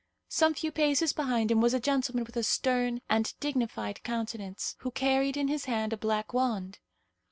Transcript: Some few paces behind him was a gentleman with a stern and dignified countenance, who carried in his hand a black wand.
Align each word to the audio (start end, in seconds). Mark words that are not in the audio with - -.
Some 0.29 0.55
few 0.55 0.71
paces 0.71 1.13
behind 1.13 1.51
him 1.51 1.61
was 1.61 1.75
a 1.75 1.79
gentleman 1.79 2.23
with 2.23 2.35
a 2.35 2.41
stern 2.41 3.01
and 3.07 3.31
dignified 3.39 4.01
countenance, 4.01 4.73
who 4.79 4.89
carried 4.89 5.37
in 5.37 5.47
his 5.47 5.65
hand 5.65 5.93
a 5.93 5.95
black 5.97 6.33
wand. 6.33 6.79